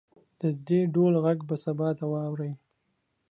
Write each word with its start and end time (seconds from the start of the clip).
د 0.39 0.41
دې 0.67 0.81
ډول 0.93 1.13
غږ 1.25 1.39
به 1.49 1.55
سبا 1.65 1.89
ته 1.97 2.05
واورئ 2.11 2.51